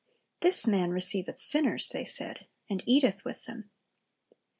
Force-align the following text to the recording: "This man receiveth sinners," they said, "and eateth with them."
"This 0.39 0.65
man 0.65 0.89
receiveth 0.89 1.37
sinners," 1.37 1.89
they 1.89 2.05
said, 2.05 2.47
"and 2.67 2.81
eateth 2.87 3.23
with 3.23 3.45
them." 3.45 3.69